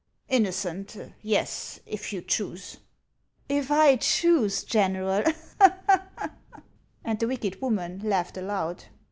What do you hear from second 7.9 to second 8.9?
laughed aloud.